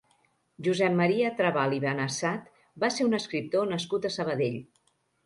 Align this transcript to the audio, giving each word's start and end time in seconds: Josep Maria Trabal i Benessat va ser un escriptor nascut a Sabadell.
Josep 0.67 0.93
Maria 1.01 1.29
Trabal 1.41 1.75
i 1.77 1.81
Benessat 1.83 2.47
va 2.85 2.89
ser 2.97 3.07
un 3.09 3.19
escriptor 3.19 3.69
nascut 3.73 4.09
a 4.11 4.13
Sabadell. 4.17 4.57